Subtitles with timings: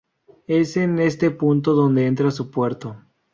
[0.47, 2.97] Es en este punto donde entra su puerto.